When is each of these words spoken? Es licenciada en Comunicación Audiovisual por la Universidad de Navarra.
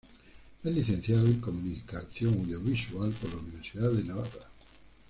Es 0.63 0.75
licenciada 0.75 1.21
en 1.21 1.39
Comunicación 1.39 2.33
Audiovisual 2.33 3.11
por 3.11 3.29
la 3.35 3.39
Universidad 3.39 3.91
de 3.91 4.03
Navarra. 4.03 4.49